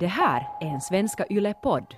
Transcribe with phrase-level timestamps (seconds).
[0.00, 1.94] Det här är en Svenska Yle-podd.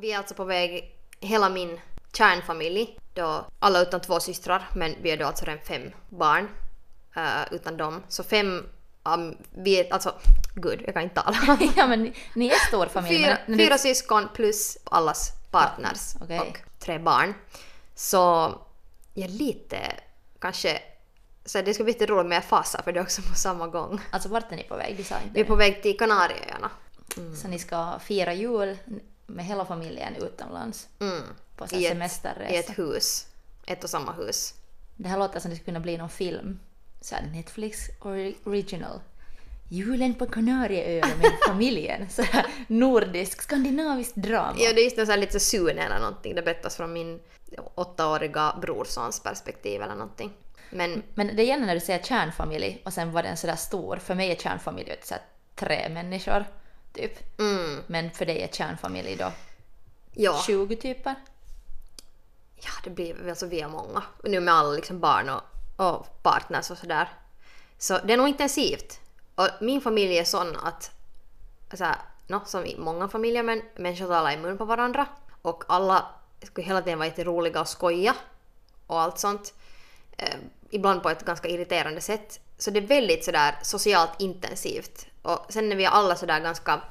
[0.00, 1.80] Vi är alltså på väg, hela min
[2.12, 6.48] kärnfamilj, då alla utan två systrar, men vi är då alltså redan fem barn
[7.16, 8.02] uh, utan dem.
[8.08, 8.66] Så fem,
[9.14, 10.14] um, vi är alltså,
[10.54, 11.58] gud jag kan inte tala.
[11.76, 13.16] ja men ni, ni är stor familj.
[13.16, 16.40] fyra, men, men fyra syskon plus allas partners Okej.
[16.40, 17.34] och tre barn.
[17.94, 18.16] Så
[19.14, 19.78] jag är lite
[20.38, 20.82] kanske,
[21.44, 24.00] så det ska bli lite roligt med fasa för det är också på samma gång.
[24.10, 24.96] Alltså vart är ni på väg?
[24.96, 26.70] Du sa inte Vi är på väg till Kanarieöarna.
[27.42, 28.78] Så ni ska fira jul
[29.26, 31.22] med hela familjen utomlands Mm.
[31.56, 32.54] på I ett, semesterresa.
[32.54, 33.26] I ett hus.
[33.66, 34.54] Ett och samma hus.
[34.96, 36.58] Det här låter som det skulle kunna bli någon film.
[37.06, 39.00] Så här Netflix ori- original.
[39.68, 42.10] Julen på Kanarieöarna med familjen.
[42.10, 44.56] Så här nordisk, skandinavisk drama.
[44.58, 46.34] Ja, det är just en sån här lite Sune eller någonting.
[46.34, 47.20] Det berättas från min
[47.74, 50.32] åttaåriga brorsons perspektiv eller någonting.
[50.70, 53.96] Men Men det är gärna när du säger kärnfamilj och sen var den sådär stor.
[53.96, 55.22] För mig är kärnfamilj så här
[55.54, 56.44] tre människor,
[56.92, 57.38] typ.
[57.40, 59.32] mm, Men för dig är kärnfamilj då
[60.14, 60.42] ja.
[60.46, 61.14] 20 typer?
[62.56, 64.02] ja, det blir alltså vi är många.
[64.24, 65.40] Nu med alla liksom barn och,
[65.76, 67.08] och partners och sådär.
[67.78, 69.00] Så det är nog intensivt.
[69.34, 70.90] Och min familj är sån att,
[71.74, 71.96] så här,
[72.26, 75.06] no, som i många familjer, men människor talar i mun på varandra.
[75.42, 76.06] Och alla
[76.42, 78.14] skulle hela tiden vara jätteroliga och skoja
[78.86, 79.54] och allt sånt.
[80.18, 80.36] Eh,
[80.70, 82.40] ibland på ett ganska irriterande sätt.
[82.58, 85.06] Så det är väldigt sådär socialt intensivt.
[85.22, 86.82] Och sen när vi alla sådär ganska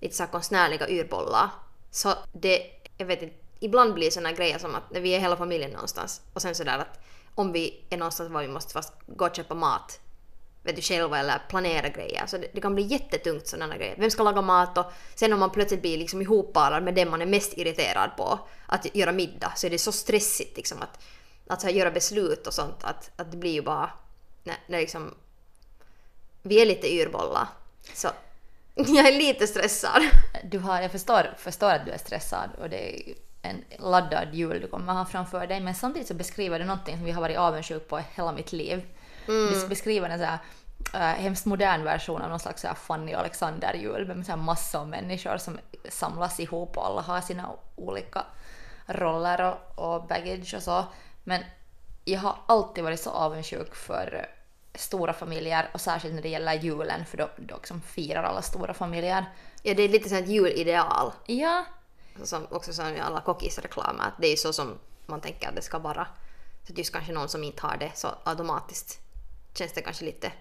[0.00, 1.50] lite så konstnärliga urbollar
[1.90, 5.20] Så det, jag vet inte, ibland blir det såna grejer som att när vi är
[5.20, 7.00] hela familjen någonstans och sen sådär att
[7.34, 10.00] om vi är någonstans var vi måste fast gå och köpa mat
[10.62, 12.26] vet du själva eller planera grejer.
[12.26, 13.96] Så det, det kan bli jättetungt sådana grejer.
[13.98, 17.22] Vem ska laga mat och sen om man plötsligt blir liksom ihopparad med den man
[17.22, 21.04] är mest irriterad på att göra middag så är det så stressigt liksom att,
[21.46, 23.90] att så här, göra beslut och sånt att, att det blir ju bara
[24.42, 25.14] när, när liksom
[26.42, 27.48] vi är lite yrbollar.
[27.94, 28.08] Så
[28.74, 30.02] jag är lite stressad.
[30.44, 34.60] Du har, jag förstår, förstår att du är stressad och det är en laddad jul
[34.60, 37.38] du kommer ha framför dig men samtidigt så beskriver du någonting som vi har varit
[37.38, 38.82] avundsjuk på hela mitt liv.
[39.28, 39.68] Mm.
[39.68, 40.38] Beskriver en så här,
[40.94, 44.80] äh, hemskt modern version av någon slags så här Fanny Alexander-jul med så här massor
[44.80, 45.58] av människor som
[45.88, 48.24] samlas ihop och alla har sina olika
[48.86, 50.84] roller och, och baggage och så.
[51.24, 51.42] Men
[52.04, 54.26] jag har alltid varit så avundsjuk för
[54.74, 58.74] stora familjer och särskilt när det gäller julen för då, då liksom firar alla stora
[58.74, 59.24] familjer.
[59.62, 61.12] Ja, det är lite som ett julideal.
[61.26, 61.64] Ja,
[62.22, 65.62] Som, också som i alla kockisreklamer, att det är så som man tänker att det
[65.62, 66.06] ska vara.
[66.66, 69.00] Så att just kanske någon som inte har det så automatiskt
[69.54, 70.32] känns det kanske lite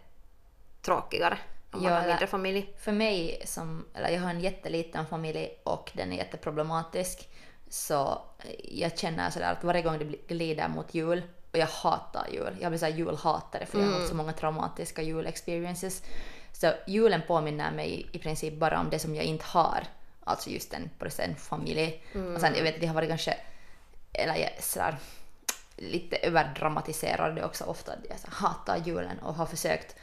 [0.82, 1.38] tråkigare
[1.72, 2.74] om man Ja, har mindre familj.
[2.78, 7.30] För mig som, eller jag har en jätteliten familj och den är jätteproblematisk
[7.70, 8.22] så
[8.64, 12.72] jag känner sådär att varje gång det glider mot jul och jag hatar jul, jag
[12.72, 16.04] blir såhär julhatare för jag har haft så många traumatiska julexperiences.
[16.52, 19.84] Så julen påminner mig i princip bara om det som jag inte har,
[20.24, 22.04] alltså just en, både en familj.
[22.36, 23.38] Och sen jag vet att det har varit kanske,
[24.14, 24.98] eller sådär,
[25.78, 27.92] lite överdramatiserade också ofta.
[28.10, 29.96] Jag så hatar julen och har försökt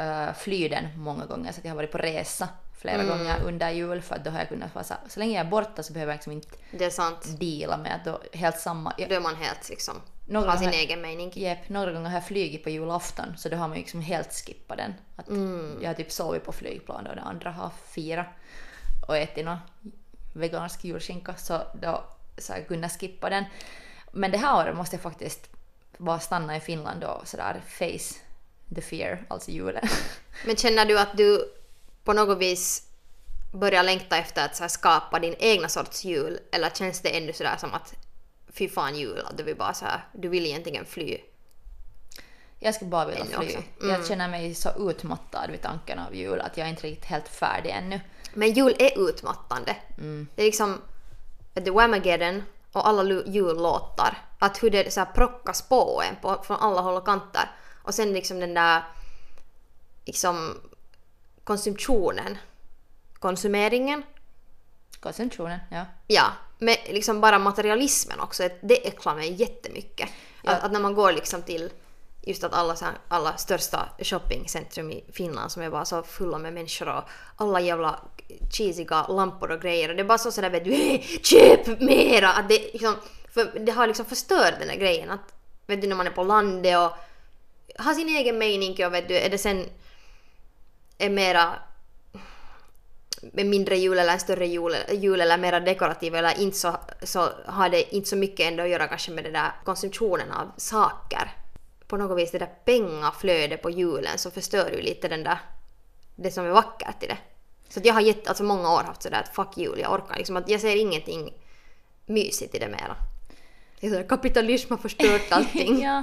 [0.00, 2.48] uh, fly den många gånger så jag har varit på resa
[2.80, 5.46] flera gånger under jul för att då har jag kunnat vara så, så länge jag
[5.46, 7.40] är borta så behöver jag liksom inte Det är sant.
[7.40, 8.94] deala med att då helt samma...
[8.98, 9.94] Jag, Då är man helt liksom,
[10.26, 11.32] Några har sin egen mening.
[11.34, 14.32] Jep, några gånger har jag flugit på julafton så då har man ju liksom helt
[14.32, 14.94] skippat den.
[15.16, 15.28] Att
[15.82, 18.26] Jag har typ sovit på flygplan och de andra har firat
[19.06, 19.58] och ätit någon
[20.32, 22.04] vegansk julskinka så då
[22.38, 23.44] så jag kunnat skippa den.
[24.12, 25.48] Men det här året måste jag faktiskt
[25.98, 28.20] bara stanna i Finland och sådär face
[28.74, 29.88] the fear, alltså julen.
[30.46, 31.54] Men känner du att du
[32.04, 32.86] på något vis
[33.52, 36.38] börjar längta efter att så skapa din egna sorts jul?
[36.52, 37.94] Eller känns det ännu sådär som att
[38.52, 41.18] fy fan jul, att du vill bara så här, du vill egentligen fly?
[42.58, 43.36] Jag skulle bara vilja fly.
[43.36, 43.62] också.
[43.82, 47.28] Jag känner mig så utmattad vid tanken av jul att jag är inte riktigt helt
[47.28, 48.00] färdig ännu.
[48.34, 49.76] Men jul är utmattande.
[50.34, 50.78] Det är liksom
[51.54, 52.42] du, Whamageddon
[52.72, 54.18] och alla jullåtar.
[54.38, 57.50] Att hur det så här prockas på en på, från alla håll och kanter.
[57.82, 58.82] Och sen liksom den där
[60.04, 60.54] liksom
[61.44, 62.38] konsumtionen.
[63.18, 64.02] Konsumeringen.
[65.00, 65.84] Koncentrationen, ja.
[66.06, 68.48] Ja, men liksom bara materialismen också.
[68.60, 70.08] Det äcklar mig jättemycket.
[70.42, 70.50] Ja.
[70.50, 71.70] Att, att när man går liksom till
[72.22, 72.76] just att alla,
[73.08, 77.04] alla största shoppingcentrum i Finland som är bara så fulla med människor och
[77.36, 78.00] alla jävla
[78.50, 79.88] cheesiga lampor och grejer.
[79.88, 82.32] Och det är bara så sådär vet du, köp mera!
[82.32, 82.96] Att det, liksom,
[83.34, 85.10] för det har liksom förstört den där grejen.
[85.10, 85.34] Att,
[85.66, 86.92] vet du, när man är på landet och
[87.84, 89.66] har sin egen mening och vet du, är det sen
[90.98, 91.54] är mera
[93.36, 97.28] en mindre jul eller en större jul, jul eller mera dekorativ eller inte så, så
[97.46, 101.32] har det inte så mycket ändå att göra kanske med den där konsumtionen av saker.
[101.86, 105.38] På något vis det där pengaflödet på julen så förstör ju lite den där,
[106.16, 107.18] det som är vackert i det.
[107.70, 110.36] Så jag har gett, alltså många år haft sådär att fuck jul, jag orkar liksom
[110.36, 111.34] att jag ser ingenting
[112.06, 112.96] mysigt i det mera.
[113.80, 115.82] Det är sådär, kapitalism har förstört allting.
[115.82, 116.02] ja.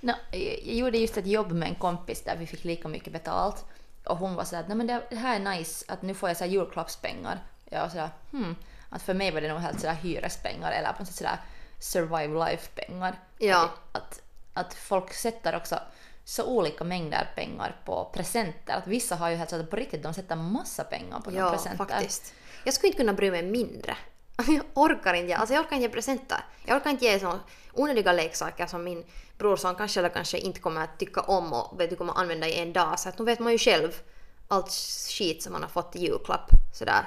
[0.00, 3.64] No, jag gjorde just ett jobb med en kompis där vi fick lika mycket betalt.
[4.04, 6.44] Och hon var sådär att men det här är nice, att nu får jag så
[6.44, 7.38] julklappspengar.
[7.70, 8.56] Jag var sådär hmm.
[8.88, 11.38] Att för mig var det nog helt sådär hyrespengar eller på något sätt sådär
[11.78, 13.18] survive life-pengar.
[13.38, 13.70] Ja.
[13.92, 14.22] Att, att,
[14.54, 15.78] att folk sätter också
[16.24, 18.74] så olika mängder pengar på presenter.
[18.74, 21.50] Att vissa har ju helt så att på riktigt de sätter massa pengar på Ja,
[21.50, 21.84] presenter.
[21.84, 22.34] faktiskt.
[22.64, 23.96] Jag skulle inte kunna bry mig mindre.
[24.46, 26.38] Jag orkar inte, alltså jag orkar inte ge presenter.
[26.66, 27.40] Jag orkar inte ge såna
[27.72, 29.04] onödiga leksaker som min
[29.38, 32.58] brorson kanske eller kanske inte kommer att tycka om och vet du, kommer använda i
[32.60, 33.00] en dag.
[33.00, 34.00] Så att nu vet man ju själv
[34.48, 34.70] allt
[35.18, 36.50] skit som man har fått i julklapp.
[36.74, 37.04] Sådär,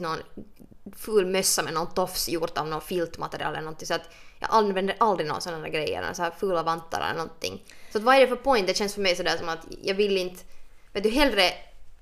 [0.00, 0.18] någon
[0.96, 3.86] ful mössa med någon tofs gjort av någon filtmaterial eller någonting.
[3.86, 4.10] Så att
[4.40, 7.62] jag använder aldrig några sådana grejer, så här fula vantar eller någonting.
[7.92, 8.66] Så att vad är det för point?
[8.66, 10.44] Det känns för mig sådär som att jag vill inte,
[10.92, 11.52] vet du, hellre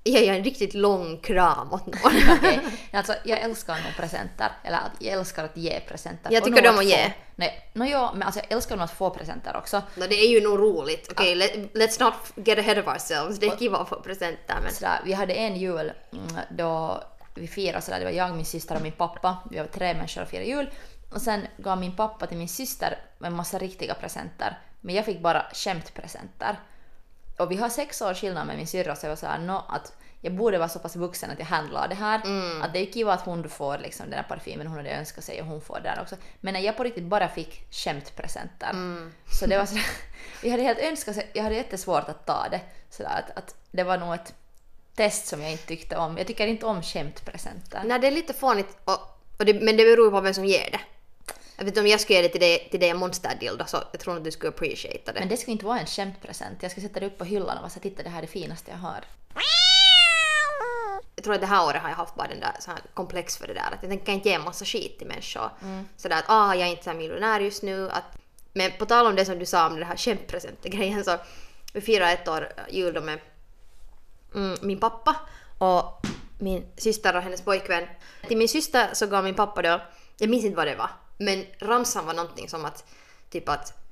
[0.04, 2.12] ger jag en riktigt lång kram åt någon.
[2.38, 2.60] Okej,
[2.92, 6.32] alltså jag älskar nog presenter, eller att jag älskar att ge presenter.
[6.32, 7.12] Jag tycker om att ge.
[7.36, 9.82] Nej, no, ja, men alltså jag älskar nog att få presenter också.
[9.94, 11.08] No, det är ju nog roligt.
[11.10, 13.38] Okej, let, let's not get ahead of ourselves.
[13.38, 14.72] Det är kiva att få presenter men...
[14.72, 17.02] Sådär, vi hade en jul mm, då
[17.34, 19.36] vi firade sådär, det var jag, min syster och min pappa.
[19.50, 20.70] Vi var tre människor och firade jul.
[21.10, 24.58] Och sen gav min pappa till min syster en massa riktiga presenter.
[24.80, 26.58] Men jag fick bara skämtpresenter.
[27.38, 29.92] Och vi har sex år skillnad med min syrra så jag var såhär, no, att
[30.20, 32.18] jag borde vara så pass vuxen att jag handlar det här.
[32.62, 35.24] Att det är ju kiva att hon får liksom den här parfymen hon hade önskat
[35.24, 36.16] sig och hon får den också.
[36.40, 38.72] Men när jag på riktigt bara fick skämtpresenter.
[39.40, 39.84] Så det var sådär,
[40.42, 42.60] jag hade helt önskat sig, jag hade jättesvårt att ta det.
[42.90, 44.34] Sådär att, att det var nog ett
[44.94, 46.18] test som jag inte tyckte om.
[46.18, 47.82] Jag tycker inte om skämtpresenter.
[47.84, 48.98] Nej, det är lite fånigt och,
[49.38, 50.80] och det, men det beror på vem som ger det.
[51.56, 54.16] Jag vet om jag skulle ge det till dig, till dig monsterdildo så jag tror
[54.16, 55.20] att du skulle appreciata det.
[55.20, 56.62] Men det skulle inte vara en skämtpresent.
[56.62, 58.28] Jag skulle sätta det upp på hyllan och vara så titta det här är det
[58.28, 59.04] finaste jag har.
[61.14, 63.36] jag tror att det här året har jag haft bara den där så här komplex
[63.36, 65.50] för det där att jag tänker inte ge en massa skit till människor.
[65.96, 67.90] Sådär att ah, jag är inte så miljonär just nu.
[67.90, 68.04] Att,
[68.52, 71.18] men på tal om det som du sa om den här skämtpresenten-grejen så
[71.72, 73.18] vi firade ett år jul då med
[74.34, 75.16] mm, min pappa
[75.58, 76.06] och
[76.38, 77.84] min syster och hennes pojkvän.
[78.28, 79.80] Till min syster så gav min pappa då,
[80.18, 82.84] jag minns inte vad det var, men ramsan var någonting som att
[83.30, 83.84] typ att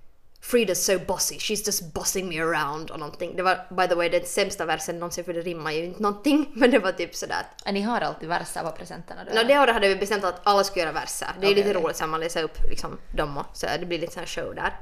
[0.43, 3.37] Frida's so bossy, she's just bossing me around och någonting.
[3.37, 6.51] Det var by the way den sämsta versen någonsin för det rimmar ju inte någonting
[6.55, 9.35] men det var typ sådär att Ja, Ni har alltid verser på presenterna då?
[9.35, 11.29] No, det året hade vi bestämt att alla skulle göra verser.
[11.41, 11.83] Det är Okej, lite okej.
[11.83, 14.77] roligt så man läser upp liksom, dem och så det blir lite sån show där.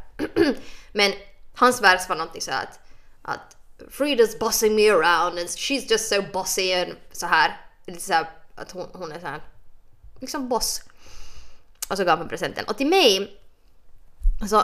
[0.93, 1.13] Men
[1.55, 2.81] hans vers var någonting så att,
[3.23, 3.57] att
[3.91, 7.61] Frida's bossing me around and she's just so bossy and så här.
[7.87, 9.41] Lite så här att hon, hon är så här
[10.21, 10.83] liksom boss.
[11.91, 12.65] Och så gav han presenten.
[12.65, 13.41] Och till mig,
[14.49, 14.63] så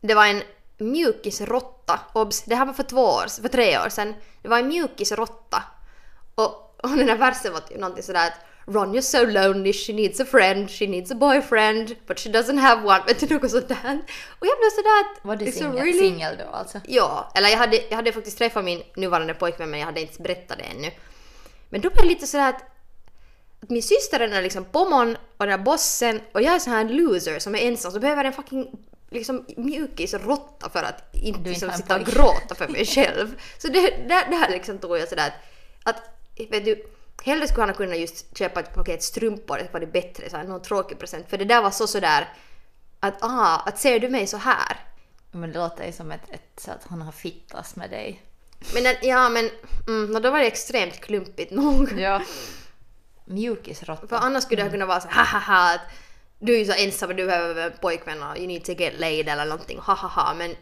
[0.00, 0.42] det var en
[0.78, 2.00] mjukisråtta.
[2.12, 4.14] Obs, det här var för två år, för tre år sedan.
[4.42, 5.62] Det var en mjukisråtta.
[6.34, 10.20] Och, och den här versen var typ någonting sådär att Ronja's so lonely, she needs
[10.20, 13.02] a friend, she needs a boyfriend, but she doesn't have one.
[13.06, 14.00] Vet du något sånt där?
[14.38, 15.24] Och jag blev sådär att...
[15.24, 16.80] Var du a singel, really- då alltså?
[16.86, 20.22] Ja, eller jag hade, jag hade faktiskt träffat min nuvarande pojkvän men jag hade inte
[20.22, 20.90] berättat det ännu.
[21.68, 22.62] Men då blev det lite sådär att,
[23.62, 26.84] att min syster är liksom pommon och den här bossen och jag är så här
[26.84, 28.70] loser som är ensam så behöver en fucking
[29.10, 33.40] liksom mjukisråtta för att inte, liksom, sitta och gråta för mig själv.
[33.58, 35.34] Så det, där, där liksom tog jag sådär
[35.84, 36.84] att, att vet du,
[37.24, 40.44] hellre skulle han kunna just köpa ett paket strumpor, det var det bättre, så här,
[40.44, 41.30] någon tråkig present.
[41.30, 42.28] För det där var så sådär
[43.00, 44.76] att aha, att ser du mig så här?
[45.30, 48.22] Men det låter ju som ett, ett så att han har fittas med dig.
[48.74, 49.50] Men ja men
[49.88, 51.92] mm, då var det extremt klumpigt nog.
[51.98, 52.22] Ja.
[53.24, 54.06] Mjukisråtta.
[54.06, 55.80] För annars skulle jag kunna vara så här, hahaha att
[56.38, 59.00] du är ju så ensam och du behöver en pojkvän och you need to get
[59.00, 60.54] laid eller någonting hahaha men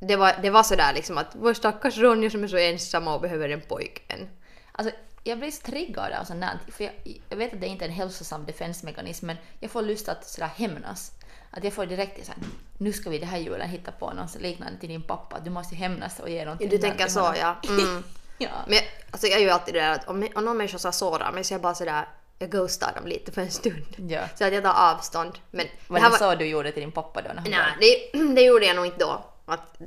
[0.00, 3.20] det var, det var sådär liksom att vår stackars Ronja som är så ensam och
[3.20, 4.28] behöver en pojkvän.
[4.72, 4.94] Alltså,
[5.24, 6.58] jag blir så triggad av sånt där.
[6.72, 6.92] För jag,
[7.28, 10.50] jag vet att det inte är en hälsosam defensmekanism men jag får lust att sådär
[10.56, 11.12] hämnas.
[11.50, 12.40] Att jag får direkt såhär,
[12.78, 15.40] nu ska vi det här julen hitta på något liknande till din pappa.
[15.40, 16.68] Du måste hämnas och ge någonting.
[16.68, 17.56] Du tänker så ja.
[17.68, 18.04] Mm.
[18.38, 18.48] ja.
[18.66, 21.32] Men jag- alltså jag ju alltid det där att om, om någon människa så sårar
[21.32, 23.86] mig så jag bara sådär, jag ghostar dem lite för en stund.
[24.08, 24.20] ja.
[24.38, 25.38] Så att jag tar avstånd.
[25.50, 27.30] Men Var här det så du gjorde till din pappa då?
[27.50, 27.76] Nej,
[28.12, 29.24] det, det gjorde jag nog inte då.
[29.46, 29.78] Att,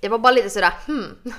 [0.00, 1.34] det var bara lite sådär hmm.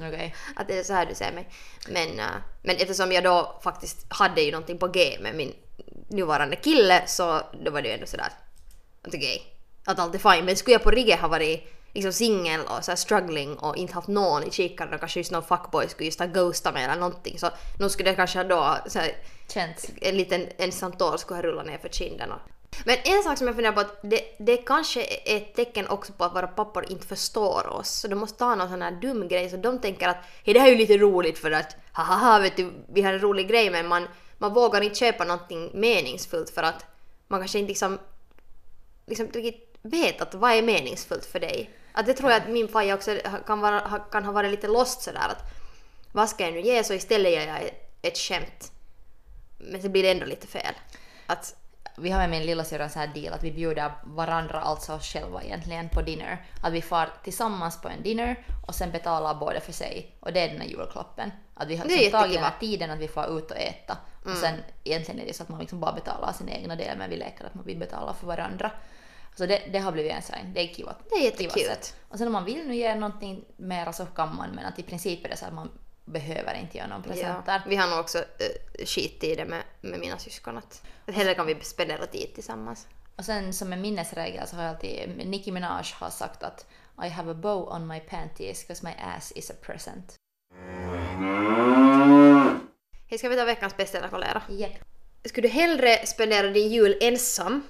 [0.00, 0.34] Okej.
[0.56, 1.48] Att det är så här du ser mig.
[1.88, 2.26] Men, äh,
[2.62, 5.54] men eftersom jag då faktiskt hade ju någonting på G med min
[6.08, 9.42] nuvarande kille så då var det ju ändå sådär att okej,
[9.84, 10.44] att allt är fine.
[10.44, 14.08] Men skulle jag på riktigt ha varit liksom singel och så struggling och inte haft
[14.08, 17.38] någon i kikaren och kanske just någon fuckboy skulle just ha ghostat mig eller någonting
[17.38, 19.12] så nu skulle det kanske då så här,
[19.48, 19.90] Känns.
[20.00, 22.32] en liten ensam tår skulle ha rullat ner för kinden.
[22.32, 22.40] och-
[22.84, 26.12] men en sak som jag funderar på att det, det kanske är ett tecken också
[26.12, 27.88] på att våra pappor inte förstår oss.
[27.88, 30.60] Så de måste ta någon sån här dum grej så de tänker att hey, det
[30.60, 33.70] här är ju lite roligt för att haha vet du vi har en rolig grej
[33.70, 34.08] men man,
[34.38, 36.86] man vågar inte köpa någonting meningsfullt för att
[37.28, 37.98] man kanske inte liksom,
[39.06, 41.70] liksom riktigt vet att vad är meningsfullt för dig.
[41.92, 44.68] Att det tror jag att min faja också kan, vara, ha- kan ha varit lite
[44.68, 45.42] lost sådär att
[46.12, 48.72] vad ska jag nu ge så istället gör jag ett, ett skämt
[49.58, 50.74] men så blir det ändå lite fel.
[51.26, 51.54] Att,
[52.00, 55.12] vi har med min lillasyrra en sån här deal att vi bjuder varandra, alltså oss
[55.12, 56.44] själva egentligen, på dinner.
[56.62, 60.16] Att vi far tillsammans på en dinner och sen betalar båda för sig.
[60.20, 61.30] Och det är den här julklappen.
[61.54, 63.96] Att vi har liksom tagit här tiden att vi får ut och äta.
[64.24, 67.10] Och sen egentligen är det så att man liksom bara betalar sin egna del men
[67.10, 68.72] vi leker att man vill betala för varandra.
[69.36, 70.94] Så det, det har blivit en sån det är kiva.
[71.10, 71.62] Det är jättekul.
[72.08, 74.82] Och sen om man vill nu ge någonting mera så kan man men att i
[74.82, 75.70] princip är det så att man
[76.12, 79.62] behöver inte göra någon present ja, vi har nog också uh, skit i det med,
[79.80, 80.58] med mina syskon.
[80.58, 82.86] Att, att hellre kan vi spendera tid tillsammans.
[83.16, 86.66] Och sen som en minnesregel så har jag alltid, Nicki Minaj har sagt att
[87.04, 90.14] I have a bow on my panties because my ass is a present.
[93.06, 94.42] Hej, ska vi ta veckans bästa eller kolera?
[94.50, 94.72] Yep.
[95.24, 97.62] Skulle du hellre spendera din jul ensam,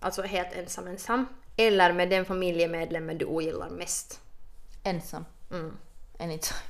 [0.00, 1.26] alltså helt ensam ensam,
[1.56, 4.20] eller med den familjemedlemmen du ogillar mest?
[4.82, 5.24] Ensam.
[5.50, 5.76] Mm.
[6.18, 6.60] Anytime.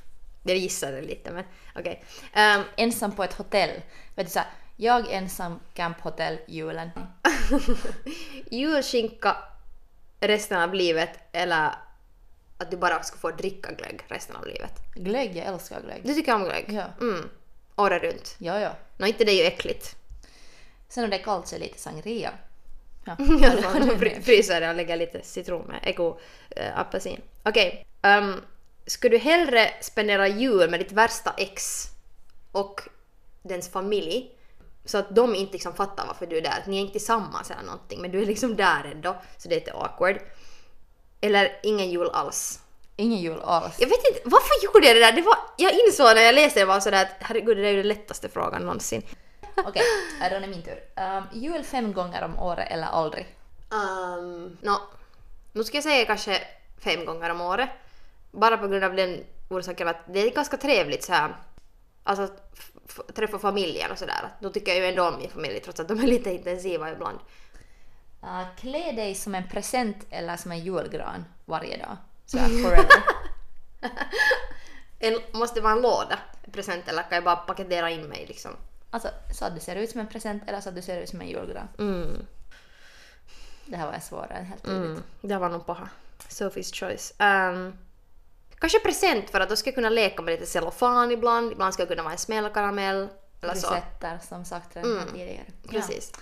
[0.47, 2.05] Jag gissade lite men okej.
[2.33, 3.71] Ehm, Ensam på ett hotell.
[4.15, 6.91] Vet du så här, jag ensam camphotell julen.
[8.51, 9.37] julskinka
[10.21, 11.71] resten av livet eller
[12.59, 14.73] att du bara ska få dricka glögg resten av livet?
[14.95, 16.01] Glögg, jag älskar glögg.
[16.05, 16.65] Du tycker om glögg?
[16.69, 16.85] Ja.
[17.01, 17.29] Mm.
[17.77, 18.37] Året runt?
[18.39, 18.73] Ja, ja.
[18.97, 19.97] Nå, inte det är ju äckligt.
[20.89, 22.31] Sen om det är kallt så är det lite sangria.
[23.05, 23.15] Ja.
[23.99, 26.19] Fry- fryser jag och lägger lite citron med eko
[26.51, 27.21] äh, apelsin.
[27.43, 27.87] Okej.
[28.03, 28.41] ehm,
[28.87, 31.85] skulle du hellre spendera jul med ditt värsta ex
[32.53, 32.81] och
[33.43, 34.31] dens familj
[34.85, 37.51] så att de inte liksom fattar varför du är där, att ni är inte tillsammans
[37.51, 40.19] eller någonting men du är liksom där ändå så det är lite awkward.
[41.21, 42.61] Eller ingen jul alls.
[42.97, 43.77] Ingen jul alls.
[43.79, 45.13] Jag vet inte, varför gjorde jag det där?
[45.13, 47.73] Det var, jag insåg när jag läste det var sådär att herregud det där är
[47.73, 49.03] ju den lättaste frågan någonsin.
[49.57, 50.81] Okej, okay, då är det min tur.
[50.97, 53.37] Um, jul fem gånger om året eller aldrig?
[53.71, 54.77] Um, no,
[55.53, 56.43] nu ska jag säga kanske
[56.79, 57.69] fem gånger om året.
[58.37, 61.37] Bara på grund av den orsaken att det är ganska trevligt så här.
[62.03, 64.29] Alltså att träffa familjen och sådär.
[64.41, 67.19] Då tycker jag ju ändå om min familj trots att de är lite intensiva ibland.
[68.23, 71.97] Uh, klä dig som en present eller som en julgran varje dag.
[72.27, 73.03] Så här, forever.
[74.99, 78.57] En, måste vara en låda, en present, eller kan jag bara paketera in mig liksom?
[78.91, 81.09] alltså, så att du ser ut som en present eller så att du ser ut
[81.09, 81.69] som en julgran.
[81.79, 82.27] Mm.
[83.67, 84.85] Det här var svårare helt tydligt.
[84.85, 85.89] Mm, det var nog paha.
[86.29, 87.15] Sophie's choice.
[87.19, 87.79] Um,
[88.59, 91.53] kanske present för att då ska jag kunna leka med lite cellofan ibland.
[91.53, 93.09] Ibland ska jag kunna vara en smällkaramell.
[93.43, 93.75] Eller så.
[93.75, 95.45] Resetter som sagt redan här tidigare.
[95.69, 96.13] Precis.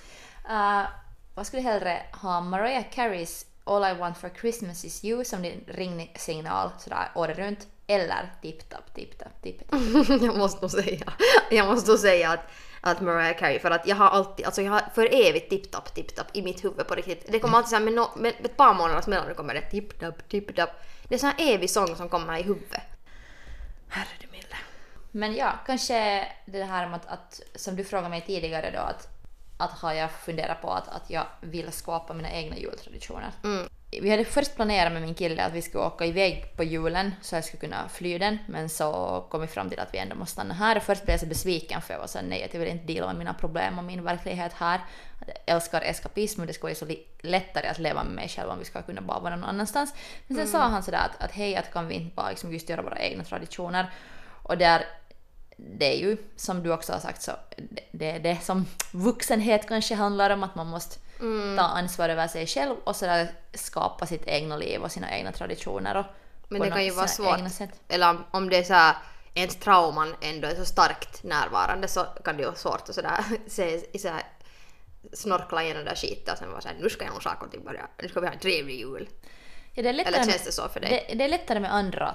[0.48, 0.80] Ja.
[0.80, 0.86] Uh,
[1.34, 5.42] vad skulle du hellre ha Mariah Careys All I Want For Christmas Is You som
[5.42, 9.80] din ringsignal sådär året runt eller Tip Top Tip Top Tip Top?
[10.22, 11.12] jag måste nog säga,
[11.50, 12.40] jag måste nog säga att,
[12.80, 16.26] att Mariah Carey för att jag har alltid, alltså jag har för evigt tipp-tapp, tipp-tapp
[16.32, 17.26] i mitt huvud på riktigt.
[17.28, 20.70] Det kommer alltid såhär med, no, med ett par månaders mellanrum kommer det tipp-tapp, tipp-tapp.
[21.08, 22.82] Det är sån här evig sång som kommer i huvudet.
[23.88, 24.56] Herre du milde.
[25.10, 29.08] Men ja, kanske det här med att, att som du frågade mig tidigare då att,
[29.58, 33.30] att har jag funderat på att, att jag vill skapa mina egna jultraditioner.
[33.44, 33.68] Mm.
[34.02, 37.34] Vi hade först planerat med min kille att vi skulle åka iväg på julen så
[37.34, 40.32] jag skulle kunna fly den men så kom vi fram till att vi ändå måste
[40.32, 42.68] stanna här först blev jag så besviken för jag var så nej att jag vill
[42.68, 44.80] inte dela med mina problem och min verklighet här.
[45.46, 48.64] Älskar eskapism och det skulle vara så lättare att leva med mig själv om vi
[48.64, 49.94] ska kunna bara vara någon annanstans.
[50.26, 52.68] Men sen sa han sådär att, att hej att kan vi inte bara liksom just
[52.68, 53.90] göra våra egna traditioner
[54.42, 54.84] och där
[55.56, 57.32] det är ju som du också har sagt så
[57.92, 60.98] det, är det som vuxenhet kanske handlar om att man måste
[61.56, 65.96] ta ansvar över sig själv och sådär skapa sitt egna liv och sina egna traditioner
[65.96, 66.04] och
[66.48, 67.40] Men det kan ju vara svårt.
[67.88, 68.96] Eller om, det är så här,
[69.34, 73.24] ens trauman ändå är så starkt närvarande så kan det ju vara svårt att sådär
[73.46, 74.22] se, så här,
[75.12, 77.64] snorkla igenom där skiten och sen vara såhär nu ska jag nog saker och ting
[77.64, 79.08] börja, nu ska vi ha en trevlig jul.
[79.74, 81.06] Ja, det är lättare Eller med- känns det så för dig?
[81.08, 82.14] Det, det är lättare med andra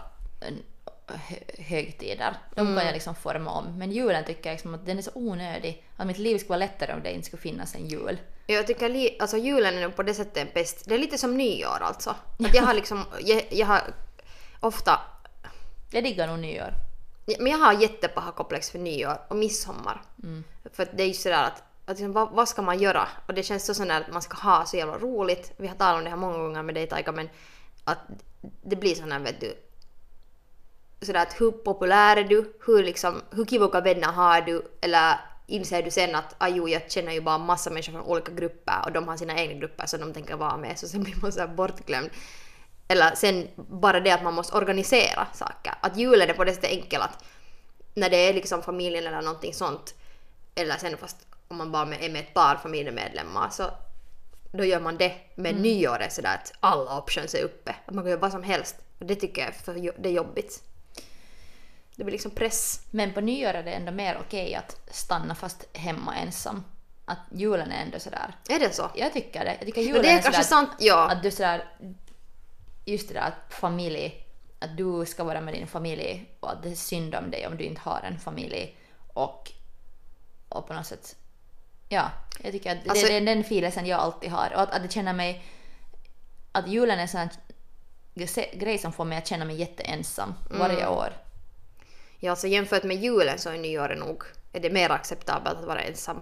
[1.07, 2.37] hö- högtider.
[2.55, 2.75] De Mm.
[2.77, 3.77] kan jag liksom forma om.
[3.77, 5.85] Men julen tycker jag liksom att den är så onödig.
[5.97, 8.17] Att mitt liv skulle vara lättare om det inte skulle finnas en jul.
[8.45, 10.85] Jag tycker li, alltså julen är på det sättet bäst.
[10.85, 12.15] Det är lite som nyår alltså.
[12.39, 13.81] Att jag har liksom, jag, jag har
[14.59, 14.99] ofta,
[15.91, 16.73] Jag diggar nog nyår.
[17.39, 20.01] men jag har jättepaha komplex för nyår och midsommar.
[20.73, 23.07] För att det är ju sådär att, att liksom, vad, vad ska man göra?
[23.27, 25.51] Och det känns så sådär att man ska ha så jävla roligt.
[25.57, 27.29] Vi har talat om det här många gånger med dig Taika men
[27.83, 27.97] att
[28.61, 29.53] det blir sån här vet du,
[31.01, 35.83] sådär att hur populär är du, hur liksom, hur kivoka vänner har du, eller inser
[35.83, 39.07] du sen att ajo, jag känner ju bara massa människor från olika grupper och de
[39.07, 42.09] har sina egna grupper som de tänker vara med, så sen blir man så bortglömd.
[42.87, 45.73] Eller sen bara det att man måste organisera saker.
[45.81, 47.23] Att julen är på det sättet enkelt att
[47.93, 49.95] när det är liksom familjen eller någonting sånt,
[50.55, 53.71] eller sen fast om man bara är med ett par familjemedlemmar så
[54.51, 55.13] då gör man det.
[55.35, 55.61] Men mm.
[55.61, 57.75] nyår är sådär att alla options är uppe.
[57.85, 58.75] Att man kan göra vad som helst.
[58.99, 60.63] Och det tycker jag är, för, det är jobbigt.
[61.95, 62.81] Det blir liksom press.
[62.91, 66.63] Men på nyår är det ändå mer okej att stanna fast hemma ensam.
[67.05, 68.35] Att julen är ändå sådär.
[68.49, 68.91] Är det så?
[68.95, 69.55] Jag tycker det.
[69.59, 71.11] Jag tycker julen det är, är kanske sådär, sant, ja.
[71.11, 71.65] Att du sådär,
[72.85, 74.25] just det där att familj,
[74.59, 77.57] att du ska vara med din familj och att det är synd om dig om
[77.57, 78.77] du inte har en familj.
[79.13, 79.51] Och,
[80.49, 81.15] och på något sätt,
[81.89, 82.11] ja,
[82.43, 84.53] jag tycker att alltså, det, är den filen jag alltid har.
[84.53, 85.43] Och att, att jag känner mig,
[86.51, 87.29] att julen är en sån
[88.53, 90.93] grej som får mig att känna mig jätteensam varje mm.
[90.93, 91.13] år.
[92.19, 95.81] Ja, alltså jämfört med julen så är nyåret nog är det mer acceptabelt att vara
[95.81, 96.21] ensam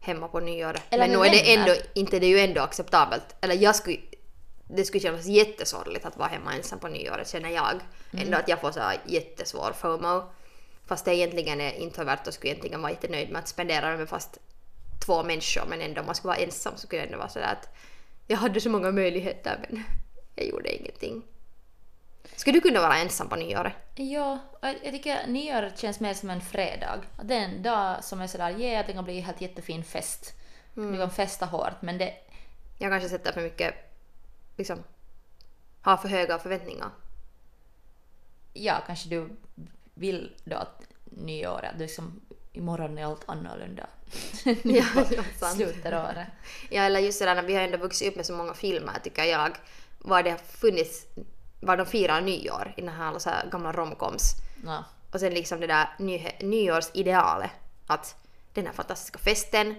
[0.00, 0.82] hemma på nyåret.
[0.90, 3.36] Eller Men nu är det ändå, inte det är ju ändå acceptabelt.
[3.40, 3.98] Eller jag skulle,
[4.68, 7.80] det skulle kännas jättesorgligt att vara hemma ensam på nyåret känner jag.
[8.12, 8.24] Mm.
[8.24, 10.22] Ändå att jag får så här jättesvår FOMO.
[10.86, 14.08] Fast jag egentligen är introvert och skulle egentligen vara jättenöjd med att spendera det med
[14.08, 14.38] fast
[15.04, 17.52] två människor men ändå om man skulle vara ensam så skulle det ändå vara sådär
[17.52, 17.68] att
[18.26, 19.82] jag hade så många möjligheter men
[20.34, 21.22] jag gjorde ingenting.
[22.36, 23.72] Skulle du kunna vara ensam på nyåret?
[23.94, 27.00] Ja, jag tycker nyåret känns mer som en fredag.
[27.22, 30.32] Det är en dag som är sådär, yeah, det kan bli helt jättefin fest.
[30.76, 30.92] Mm.
[30.92, 32.14] Du kan festa hårt men det...
[32.78, 33.74] Jag kanske sätter för mycket,
[34.56, 34.84] liksom,
[35.80, 36.90] har för höga förväntningar.
[38.52, 39.36] Ja, kanske du
[39.94, 42.20] vill då att nyåret, du liksom,
[42.56, 43.86] imorgon är allt annorlunda.
[44.62, 44.84] ja,
[45.38, 45.56] sant.
[45.56, 46.26] Slutet året.
[46.70, 49.24] Ja, eller just sådär när vi har ändå vuxit upp med så många filmer tycker
[49.24, 49.56] jag,
[49.98, 51.06] var det har funnits
[51.60, 54.32] var de firar nyår i den här, så här gamla romcoms.
[54.64, 54.84] Ja.
[55.12, 57.50] Och sen liksom det där ny, nyårsidealet.
[57.86, 58.16] Att
[58.52, 59.74] den här fantastiska festen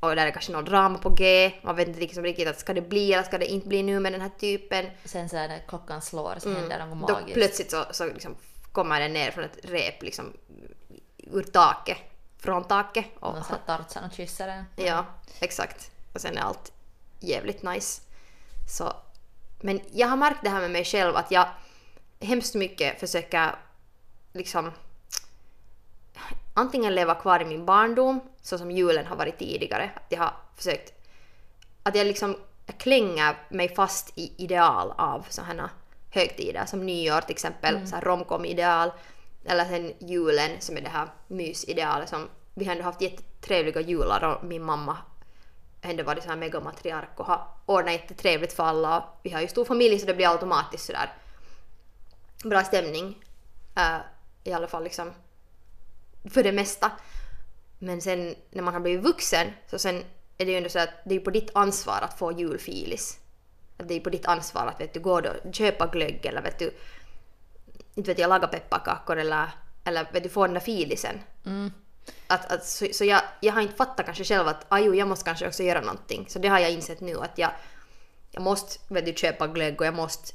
[0.00, 1.52] och där är kanske något drama på G.
[1.62, 4.00] Man vet inte liksom riktigt att ska det bli eller ska det inte bli nu
[4.00, 4.86] med den här typen.
[5.04, 6.60] Sen så är det klockan slår så mm.
[6.60, 7.28] händer något magiskt.
[7.28, 8.36] Då plötsligt så, så liksom
[8.72, 10.32] kommer den ner från ett rep liksom
[11.32, 11.98] ur taket.
[12.38, 13.06] Från taket.
[13.20, 14.64] Och, och så Tarzan och kysser den.
[14.86, 15.06] Ja,
[15.40, 15.90] exakt.
[16.12, 16.72] Och sen är allt
[17.20, 18.02] jävligt nice.
[18.68, 18.92] Så
[19.60, 21.48] men jag har märkt det här med mig själv att jag
[22.20, 23.54] hemskt mycket försöker
[24.32, 24.72] liksom
[26.54, 29.90] antingen leva kvar i min barndom, så som julen har varit tidigare.
[29.94, 30.92] Att jag har försökt...
[31.82, 32.36] Att jag liksom
[32.78, 35.70] klänger mig fast i ideal av sådana
[36.10, 37.86] högtider som nyår till exempel, mm.
[37.86, 38.92] så romcom-ideal.
[39.44, 44.24] Eller sen julen som är det här mysidealet som vi har ändå haft jättetrevliga jular
[44.24, 44.96] och min mamma
[45.82, 49.08] ändå varit så här megamatriark och har ordnat jättetrevligt för alla.
[49.22, 51.12] Vi har ju stor familj så det blir automatiskt sådär
[52.44, 53.24] bra stämning.
[53.78, 54.00] Uh,
[54.44, 55.12] I alla fall liksom
[56.30, 56.90] för det mesta.
[57.78, 60.04] Men sen när man har blivit vuxen så sen
[60.38, 63.18] är det ju ändå så att det är på ditt ansvar att få julfilis.
[63.76, 66.58] Att det är på ditt ansvar att vet du, gå och köpa glögg eller vet
[66.58, 66.70] du,
[67.94, 69.50] inte vet jag, laga pepparkakor eller,
[69.84, 71.20] eller vet du, få den där filisen.
[71.46, 71.72] Mm.
[72.26, 75.24] Att, att, så, så jag, jag har inte fattat kanske själv att ajo, jag måste
[75.24, 76.26] kanske också göra någonting.
[76.28, 77.50] Så det har jag insett nu att jag,
[78.30, 80.34] jag måste vet du, köpa glögg och jag måste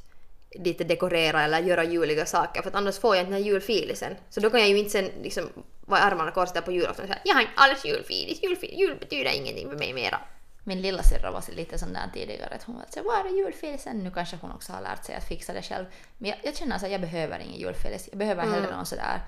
[0.51, 4.15] lite dekorera eller göra juliga saker för annars får jag inte den här julfilisen.
[4.29, 5.49] Så då kan jag ju inte sen liksom
[5.81, 9.31] vara armarna korsade på julafton och säga jag har inte alls julfilis, julfilis, jul betyder
[9.31, 10.19] ingenting för mig mera.
[10.63, 14.03] Min lilla syrra var lite sån där tidigare att hon var så var är julfilisen?
[14.03, 15.85] Nu kanske hon också har lärt sig att fixa det själv.
[16.17, 18.09] Men jag, jag känner att jag behöver ingen julfilis.
[18.11, 18.71] Jag behöver hellre mm.
[18.71, 19.21] någon sådär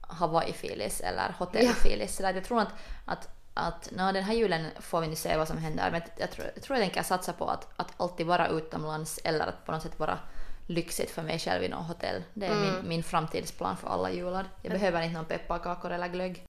[0.00, 2.20] Hawaii-filis eller hotell-filis.
[2.20, 2.30] Ja.
[2.30, 5.58] Jag tror att, att, att no, den här julen får vi nu se vad som
[5.58, 9.20] händer men jag tror jag, tror jag tänker satsa på att, att alltid vara utomlands
[9.24, 10.18] eller att på något sätt vara
[10.66, 12.22] lyxigt för mig själv i något hotell.
[12.34, 12.74] Det är mm.
[12.74, 14.46] min, min framtidsplan för alla jular.
[14.62, 14.78] Jag mm.
[14.78, 16.46] behöver inte någon pepparkakor eller glögg.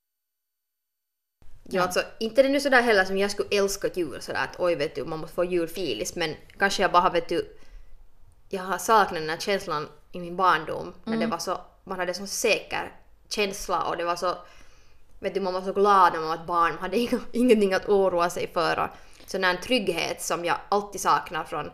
[1.69, 4.75] Ja, alltså inte det nu sådär heller som jag skulle älska jul sådär att oj
[4.75, 7.55] vet du man måste få julfilis men kanske jag bara vet du
[8.49, 11.19] jag har saknat den här känslan i min barndom när mm.
[11.19, 12.91] det var så man hade så säker
[13.29, 14.37] känsla och det var så
[15.19, 16.97] vet du, man var så glad när man var ett barn, man hade
[17.31, 18.79] ingenting att oroa sig för.
[18.79, 18.89] Och
[19.25, 21.71] sån här trygghet som jag alltid saknar från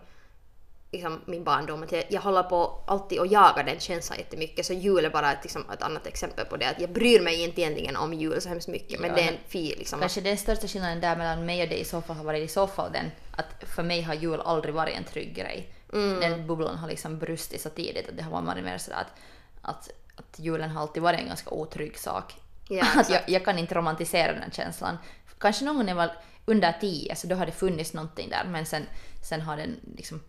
[0.94, 1.84] liksom, min barndom.
[1.84, 5.32] Att jag, jag håller på alltid och jagar den känslan jättemycket så jul är bara
[5.32, 6.70] ett, liksom, ett annat exempel på det.
[6.70, 9.32] Att jag bryr mig inte egentligen om jul så hemskt mycket men ja, det är
[9.32, 10.00] en fi liksom.
[10.00, 12.48] Kanske den största skillnaden där mellan mig och dig i så fall har varit i
[12.48, 15.74] så fall den att för mig har jul aldrig varit en trygg grej.
[15.94, 16.20] Mm.
[16.20, 19.14] Den bubblan har liksom brustit så tidigt att det har varit mer sådär att,
[19.62, 22.34] att att julen har alltid varit en ganska otrygg sak.
[22.68, 24.98] Ja, att jag, jag, kan inte romantisera den känslan.
[25.38, 26.12] Kanske någon gång när jag var
[26.46, 28.86] under tio så då har det funnits någonting där men sen,
[29.22, 30.24] sen har den liksom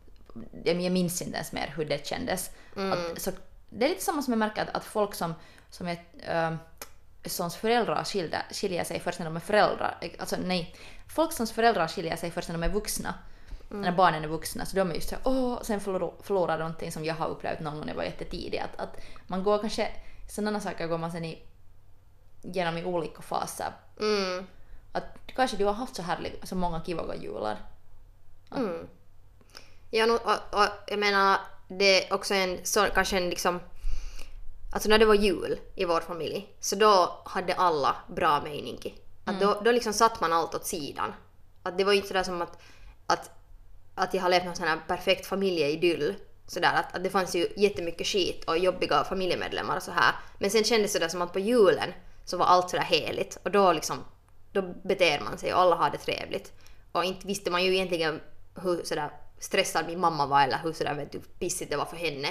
[0.64, 2.50] jag jag minns inte ens mer hur det kändes.
[2.92, 3.30] Att, så,
[3.70, 5.34] det är lite samma som jag märker att, att folk som,
[5.70, 6.56] som är äh,
[7.24, 9.98] sons föräldrar skilda, skiljer sig först när de är föräldrar.
[10.18, 10.76] Alltså nej,
[11.08, 13.14] folk som föräldrar skiljer sig först när de är vuxna.
[13.68, 14.66] När barnen är vuxna.
[14.66, 17.60] Så de är just såhär åh, sen förlor- förlorar de någonting som jag har upplevt
[17.60, 18.58] någon gång när jag var jättetidig.
[18.58, 19.88] Att, att man går kanske,
[20.30, 21.42] sådana saker går man sen i,
[22.42, 23.72] genom i olika faser.
[24.00, 24.46] Mm.
[24.92, 27.56] Att kanske du har haft så härliga, så många kivoga jular.
[28.56, 28.88] Mm.
[29.96, 33.60] Ja, no, och, och jag menar, det är också en så, kanske en liksom...
[34.72, 38.98] Alltså när det var jul i vår familj, så då hade alla bra mening.
[39.24, 41.12] Att då, då liksom satt man allt åt sidan.
[41.62, 42.62] Att det var inte sådär som att,
[43.06, 43.30] att,
[43.94, 46.14] att jag har levt någon sån här perfekt familjeidyll.
[46.46, 50.14] Sådär, att, att det fanns ju jättemycket skit och jobbiga familjemedlemmar och så här.
[50.38, 51.92] Men sen kändes det som att på julen
[52.24, 54.04] så var allt sådär heligt och då liksom,
[54.52, 56.52] då beter man sig och alla har det trevligt.
[56.92, 58.20] Och inte visste man ju egentligen
[58.54, 59.10] hur sådär
[59.44, 62.28] stressad min mamma var eller hur sådär vet du, pissigt det var för henne.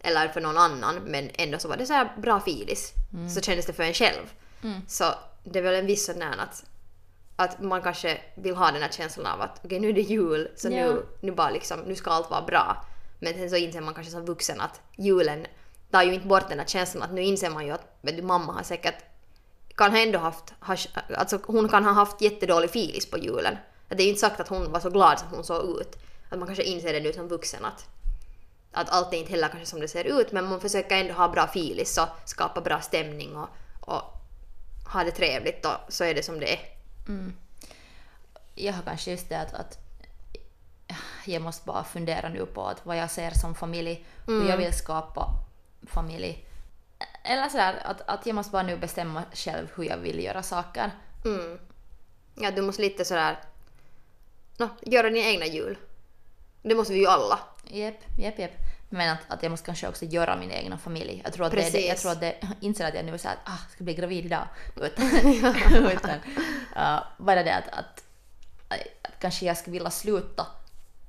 [0.00, 2.92] Eller för någon annan men ändå så var det så bra filis.
[3.34, 4.24] Så kändes det för en själv.
[4.88, 5.04] Så
[5.44, 6.64] det är väl en viss sån där att,
[7.36, 10.48] att man kanske vill ha den här känslan av att okej nu är det jul
[10.56, 10.86] så Ja.
[10.86, 12.84] nu, nu bara liksom, nu ska allt vara bra.
[13.20, 15.46] Men sen så inser man kanske som vuxen att julen
[15.90, 18.22] tar ju inte bort den här känslan att nu inser man ju att vet du,
[18.22, 19.04] mamma har säkert
[19.76, 20.54] kan ha ändå haft,
[21.16, 23.56] alltså hon kan ha haft jättedålig filis på julen.
[23.88, 25.96] Det är ju inte sagt att hon var så glad som hon såg ut.
[26.28, 27.86] Att man kanske inser det nu som vuxen att,
[28.72, 31.28] att allt är inte heller kanske som det ser ut men man försöker ändå ha
[31.28, 33.48] bra filis och skapa bra stämning och,
[33.80, 34.02] och
[34.92, 36.60] ha det trevligt och så är det som det är.
[38.54, 39.78] Jag har kanske just det att, att
[41.24, 44.72] jag måste bara fundera nu på att vad jag ser som familj, hur jag vill
[44.72, 45.26] skapa
[45.86, 46.44] familj.
[47.24, 50.90] Eller sådär att, att jag måste bara nu bestämma själv hur jag vill göra saker.
[51.24, 51.58] Mm.
[52.34, 53.38] Ja, du måste lite sådär
[54.56, 55.78] no, göra din egna jul.
[56.68, 57.38] Det måste vi ju alla.
[57.64, 58.52] Jep, jep, jep.
[58.88, 61.20] Men att, att jag måste kanske också göra min egna familj.
[61.24, 62.02] Jag tror att det, är det, jag Precis.
[62.02, 64.26] tror att det, jag inser att jag nu är såhär att ah, ska bli gravid
[64.26, 64.48] idag.
[64.76, 65.06] Utan,
[65.86, 66.10] utan
[66.76, 68.04] uh, bara det att, att,
[69.02, 70.46] att kanske jag skulle vilja sluta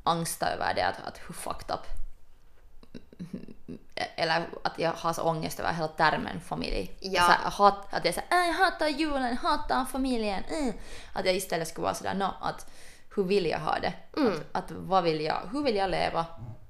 [0.04, 1.86] angsta över det, att, att hur fucked up
[4.15, 6.91] eller att jag har så ångest över hela termen familj.
[7.00, 7.22] Ja.
[7.22, 10.43] Så här, hat, att jag säger jag hatar julen, hatar familjen.
[10.43, 10.74] Mm.
[11.13, 12.72] Att jag istället skulle vara sådär, no, att
[13.15, 13.93] hur vill jag ha det?
[14.12, 16.26] Att, att vad vill jag, hur vill jag leva?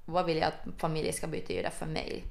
[0.06, 2.26] Vad vill jag att familj ska betyda för mig?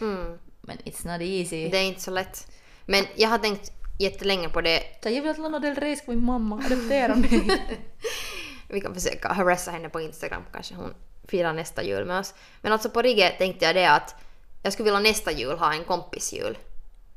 [0.00, 0.38] Mm.
[0.60, 1.68] Men it's not easy.
[1.68, 2.52] Det är inte så lätt.
[2.86, 4.82] Men jag har tänkt jättelänge på det.
[5.02, 7.48] Så jag vill att Lana Del Rey ska min mamma, adoptera mig.
[8.68, 10.94] Vi kan försöka harassa henne på Instagram, kanske hon
[11.28, 12.34] firar nästa jul med oss.
[12.60, 14.14] Men alltså på riktigt tänkte jag det att
[14.62, 16.58] jag skulle vilja nästa jul ha en kompisjul.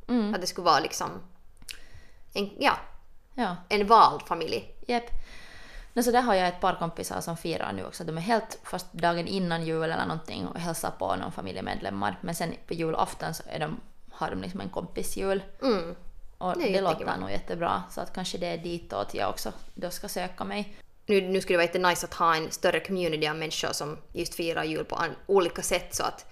[0.07, 0.33] Mm.
[0.33, 1.09] Att det skulle vara liksom
[2.33, 2.73] en, ja,
[3.33, 3.55] ja.
[3.69, 4.75] en vald familj.
[4.87, 5.09] Japp.
[5.95, 8.03] No, så där har jag ett par kompisar som firar nu också.
[8.03, 12.19] De är helt först dagen innan jul eller någonting och hälsar på någon familjemedlemmar.
[12.21, 13.79] Men sen på julafton så är de,
[14.11, 15.43] har de liksom en kompisjul.
[15.61, 15.95] Mm.
[16.37, 17.83] Och Det det, låter nog jättebra.
[17.91, 20.75] Så att kanske det är ditåt jag också då ska söka mig.
[21.05, 24.35] Nu, nu skulle det vara jättenice att ha en större community av människor som just
[24.35, 26.25] firar jul på olika sätt så att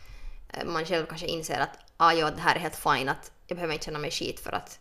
[0.49, 3.56] eh, man själv kanske inser att ah, ja, det här är helt fine, att jag
[3.56, 4.80] behöver inte känna mig skit för att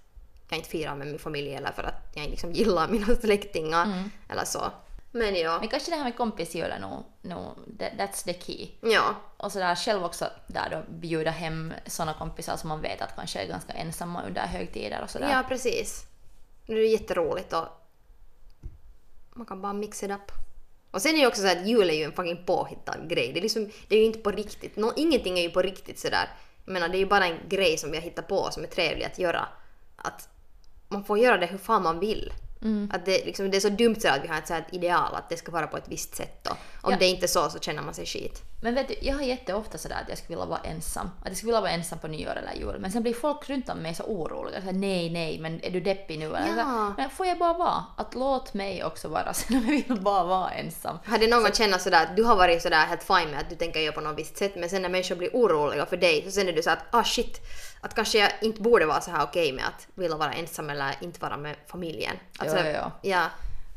[0.53, 4.45] jag inte firar med min familj eller för att jag liksom gillar mina släktingar eller
[4.45, 4.73] så.
[5.15, 8.69] Men ja, Men kanske det här med kompisjul är nog, nog that, that's the key.
[8.81, 13.03] ja, Och så där själv också där då bjuda hem såna kompisar som man vet
[13.03, 15.31] att kanske är ganska ensamma under högtider och sådär.
[15.31, 16.05] ja precis.
[16.67, 17.67] Det är jätteroligt och
[19.35, 20.33] man kan bara mixa det upp.
[20.91, 23.33] Och sen är det också så att jul är ju en fucking påhittad grej.
[23.33, 24.77] Det är, liksom, det är ju inte på riktigt.
[24.77, 26.29] Nå, ingenting är ju på riktigt sådär.
[26.65, 28.67] Jag menar, det är ju bara en grej som vi har hittat på som är
[28.67, 29.49] trevlig att göra.
[29.97, 30.29] Att
[30.93, 32.33] man får göra det hur fan man vill.
[32.93, 35.15] Att det, liksom, det är så dumt så att vi har ett, så ett ideal
[35.15, 36.47] att det ska vara på ett visst sätt.
[36.49, 36.97] Och om Ja.
[36.99, 38.43] det inte är så så känner man sig skit.
[38.63, 41.07] Men vet du, jag har jätteofta sådär att jag skulle vilja vara ensam.
[41.23, 42.77] Att jag skulle vilja vara ensam på nyår eller jul.
[42.81, 44.61] Men sen blir folk runt om mig så oroliga.
[44.61, 46.27] Så här, nej, nej, men är du deppig nu?
[46.27, 46.95] Eller så Ja.
[46.97, 47.85] men får jag bara vara?
[47.97, 50.97] Att låt mig också vara sen om jag vill bara vara ensam.
[51.05, 53.81] Hade någon känt sådär att du har varit sådär helt fine med att du tänker
[53.81, 56.49] göra på något visst sätt men sen när människor blir oroliga för dig så sen
[56.49, 57.41] är du så att ah shit,
[57.85, 60.95] att kanske jag inte borde vara så här okej med att vilja vara ensam eller
[61.01, 62.17] inte vara med familjen.
[62.39, 62.91] Alltså, Jo, jo.
[63.11, 63.27] Ja,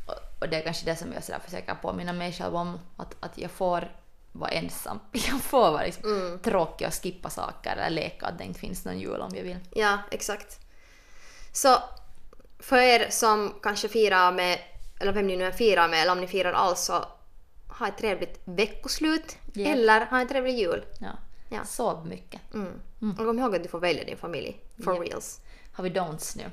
[0.06, 2.80] Och, och det är kanske det som jag sådär försöker påminna mig själv om.
[2.98, 3.92] Att, att jag får
[4.32, 5.00] vara ensam.
[5.12, 9.00] Jag får vara liksom tråkig och skippa saker eller leka att det inte finns någon
[9.00, 9.58] jul om jag vill.
[9.72, 10.60] ja exakt.
[11.52, 11.78] Så
[12.60, 14.60] för er som kanske firar med,
[15.00, 17.06] eller vem ni nu än firar med eller om ni firar alls så
[17.68, 19.70] ha ett trevligt veckoslut Ja.
[19.72, 20.86] eller ha en trevlig jul.
[21.00, 21.10] Ja.
[21.50, 21.66] Ja.
[21.66, 22.42] Sov mycket.
[22.54, 22.80] Mm.
[23.12, 24.60] Och kom ihåg att du får välja din familj.
[24.84, 25.02] For Ja.
[25.02, 25.40] reals.
[25.74, 26.44] Har vi don'ts nu?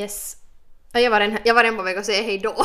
[0.00, 0.36] Yes.
[0.92, 2.54] Ja, Jag var, en, jag var en på väg att säga hej då.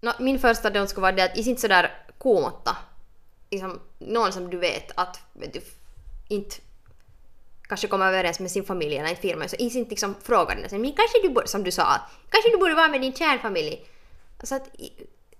[0.00, 2.76] nå, min första don't skulle vara det att is inte sådär komotta.
[3.50, 5.60] Liksom, någon som du vet att vet du,
[6.28, 6.56] inte
[7.68, 10.80] kanske kommer överens med sin familj eller en firma så is inte liksom fråga den.
[10.80, 12.00] Men kanske du borde, som du sa,
[12.30, 13.86] kanske du borde vara med din kärnfamilj.
[14.42, 14.92] Så att, i-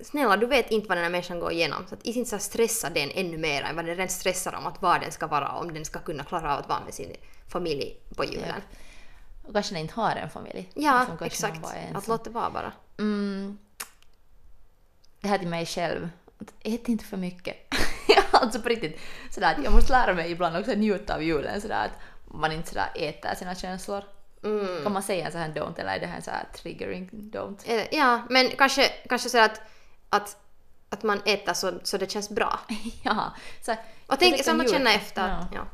[0.05, 1.87] snälla, du vet inte vad den här människan går igenom.
[1.89, 4.83] Så att inte så stressa den ännu mer än vad den redan stressar om att
[4.83, 7.17] var den ska vara om den ska kunna klara av att vara med sin
[7.49, 8.63] familj på julen.
[9.47, 10.71] Och kanske den inte har en familj.
[10.75, 11.77] Ja, Liksom exakt.
[11.95, 12.73] Att låta det vara bara.
[12.99, 13.59] Mm,
[15.21, 16.09] det här till mig själv.
[16.39, 17.57] att Ät inte för mycket.
[18.31, 19.01] alltså på riktigt.
[19.31, 21.61] Sådär att jag måste lära mig ibland också njuta av julen.
[21.61, 21.93] Sådär att
[22.35, 24.05] man inte sådär äter sina känslor.
[24.45, 24.83] Mm.
[24.83, 27.11] Kan man säga en sån här don't eller är det här en sån här triggering
[27.13, 27.59] don't?
[27.67, 29.61] Eh, Ja, men kanske, kanske så att,
[30.13, 30.37] att,
[30.89, 32.61] att man äter så, så det känns bra.
[33.03, 33.33] ja.
[33.63, 33.73] Så,
[34.07, 34.73] Och tänk, att njuta.
[34.73, 35.29] känna efter.
[35.29, 35.35] Ja.
[35.35, 35.67] att- Ja.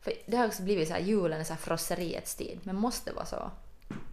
[0.00, 2.60] För det har också blivit så här julen är så här frosseriets tid.
[2.62, 3.50] Men måste vara så?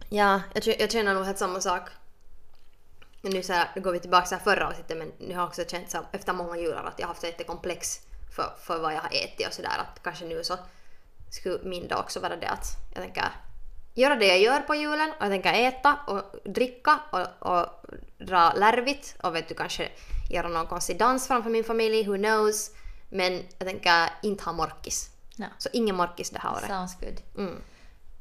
[0.08, 1.88] Ja, jag, jag känner nog helt samma sak.
[3.22, 5.90] Nu, så här, går vi tillbaka till förra avsnittet men nu har jag också känt
[5.90, 8.00] så här, efter många jular att jag har haft ett komplex
[8.36, 10.58] för, för vad jag har ätit och sådär att kanske nu så
[11.30, 13.24] skulle min dag också vara det att jag tänker
[13.94, 17.66] göra det jag gör på julen och jag tänker äta och dricka och, och
[18.18, 19.88] dra lärvigt och vet du kanske
[20.30, 22.70] göra någon konstig dans framför min familj, who knows.
[23.08, 25.10] Men jag tänker inte ha morkis.
[25.36, 25.46] Ja.
[25.58, 26.68] Så ingen morkis det här året.
[26.68, 27.20] Sounds good.
[27.36, 27.62] Mm.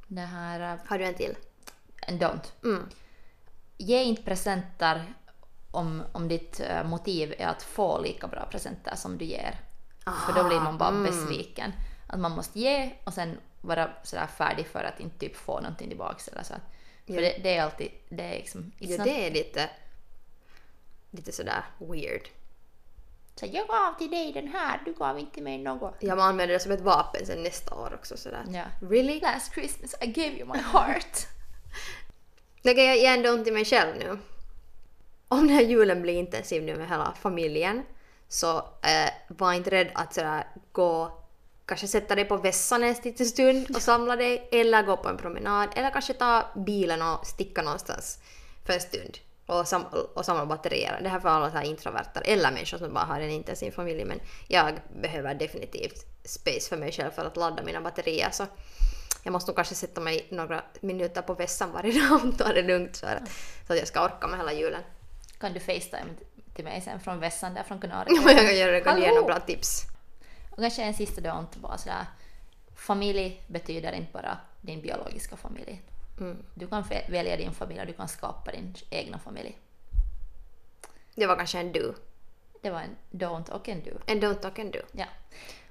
[0.07, 0.73] Det här...
[0.73, 1.35] äh, Har du en till?
[2.07, 2.51] En don't.
[2.63, 2.89] Mm.
[3.77, 5.13] Ge inte presenter
[5.71, 9.59] om, om ditt äh, motiv är att få lika bra presenter som du ger.
[10.25, 11.03] För då blir man bara mm.
[11.03, 11.71] besviken.
[12.07, 15.87] Att man måste ge och sen vara sådär färdig för att inte typ få någonting
[15.87, 16.53] tillbaks eller så.
[17.05, 17.21] För Ja.
[17.21, 18.71] det, det är alltid, det är liksom...
[18.79, 19.69] Ja, not- det är lite,
[21.11, 22.29] lite sådär weird.
[23.35, 25.95] Så jag gav till dig den här, du gav inte mig något.
[25.99, 28.43] Jag använder det som ett vapen sen nästa år också sådär.
[28.49, 28.63] Ja.
[28.89, 29.19] Really?
[29.19, 31.17] Last Christmas I gave you my heart.
[32.63, 34.17] Det kan jag ge ändå ont i mig själv nu.
[35.27, 37.83] Om den här julen blir intensiv nu med hela familjen
[38.27, 41.22] så eh, var inte rädd att sådär gå
[41.65, 45.17] kanske sätta dig på vässan en liten stund och samla dig eller gå på en
[45.17, 48.19] promenad eller kanske ta bilen och sticka någonstans
[48.65, 50.99] för en stund och, sam och samla batterier.
[51.03, 54.05] Det här för alla så här introverter eller människor som bara har en intensiv familj
[54.05, 58.45] men jag behöver definitivt space för mig själv för att ladda mina batterier så
[59.23, 62.61] jag måste nog kanske sätta mig några minuter på vässan varje dag och ta det
[62.61, 63.29] lugnt för att,
[63.67, 64.81] så att jag ska orka med hela julen.
[65.39, 66.09] kan du facetime
[66.55, 68.31] till mig sen från vässan där från Om Kanarieöarna?
[68.31, 69.92] jag kan göra det kan du ge några bra tips.
[70.55, 72.05] Och kanske en sista då inte bara sådär.
[72.75, 75.81] Familj betyder inte bara din biologiska familj.
[76.19, 76.43] Mm.
[76.53, 79.57] Du kan välja din familj och du kan skapa din egna familj.
[81.15, 81.93] Det var kanske en do.
[82.61, 83.91] Det var en don't och en do.
[84.05, 84.79] En don't och en do.
[84.91, 85.05] Ja.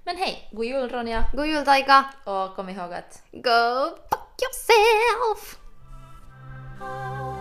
[0.04, 1.24] Men hej, god jul Ronja!
[1.32, 2.04] God jul Taika!
[2.24, 5.58] Och kom ihåg att Go fuck yourself!
[6.80, 7.31] Ah.